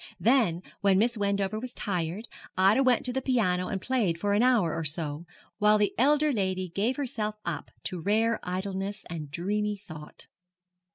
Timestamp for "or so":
4.73-5.25